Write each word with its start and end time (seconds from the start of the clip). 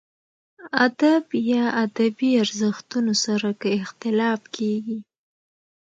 ادب 0.85 1.23
یا 1.51 1.63
ادبي 1.83 2.29
ارزښتونو 2.43 3.13
سره 3.25 3.49
که 3.61 3.67
اختلاف 3.81 4.41
کېږي. 4.55 4.97